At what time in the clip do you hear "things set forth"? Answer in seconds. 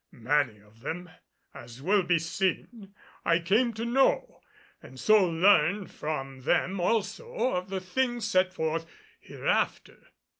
7.81-8.87